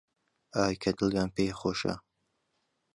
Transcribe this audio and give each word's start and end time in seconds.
ئای 0.55 0.73
کە 0.81 0.91
دڵیان 0.97 1.29
پێی 1.35 1.51
خۆشە 1.59 1.95